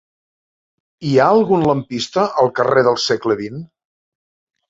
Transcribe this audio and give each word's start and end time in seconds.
Hi 1.09 1.11
ha 1.17 1.25
algun 1.33 1.65
lampista 1.67 2.25
al 2.45 2.51
carrer 2.61 2.85
del 2.89 2.99
Segle 3.05 3.37
XX? 3.45 3.61